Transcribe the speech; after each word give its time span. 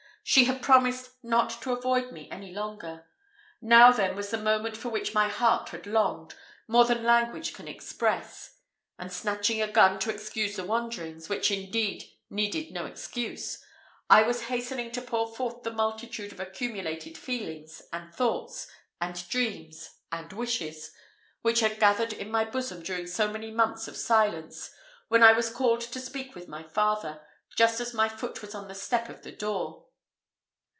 She 0.23 0.45
had 0.45 0.61
promised 0.61 1.09
not 1.23 1.59
to 1.63 1.73
avoid 1.73 2.11
me 2.13 2.29
any 2.29 2.53
longer. 2.53 3.07
Now 3.59 3.91
then 3.91 4.15
was 4.15 4.29
the 4.29 4.37
moment 4.37 4.77
for 4.77 4.87
which 4.89 5.15
my 5.15 5.27
heart 5.27 5.69
had 5.69 5.87
longed, 5.87 6.35
more 6.67 6.85
than 6.85 7.03
language 7.03 7.53
can 7.55 7.67
express; 7.67 8.55
and 8.99 9.11
snatching 9.11 9.61
a 9.63 9.67
gun 9.67 9.97
to 9.99 10.11
excuse 10.13 10.55
the 10.55 10.63
wanderings, 10.63 11.27
which 11.27 11.49
indeed 11.49 12.05
needed 12.29 12.71
no 12.71 12.85
excuse, 12.85 13.63
I 14.11 14.21
was 14.21 14.43
hastening 14.43 14.91
to 14.91 15.01
pour 15.01 15.35
forth 15.35 15.63
the 15.63 15.71
multitude 15.71 16.31
of 16.31 16.39
accumulated 16.39 17.17
feelings, 17.17 17.81
and 17.91 18.13
thoughts, 18.13 18.67
and 19.01 19.27
dreams, 19.27 19.89
and 20.11 20.31
wishes, 20.31 20.91
which 21.41 21.61
had 21.61 21.79
gathered 21.79 22.13
in 22.13 22.29
my 22.29 22.45
bosom 22.45 22.83
during 22.83 23.07
so 23.07 23.27
many 23.27 23.49
months 23.51 23.87
of 23.87 23.97
silence, 23.97 24.71
when 25.07 25.23
I 25.23 25.33
was 25.33 25.49
called 25.49 25.81
to 25.81 25.99
speak 25.99 26.35
with 26.35 26.47
my 26.47 26.61
father, 26.61 27.25
just 27.57 27.81
as 27.81 27.93
my 27.95 28.07
foot 28.07 28.41
was 28.43 28.53
on 28.53 28.67
the 28.67 28.75
step 28.75 29.09
of 29.09 29.23
the 29.23 29.31
door. 29.31 29.87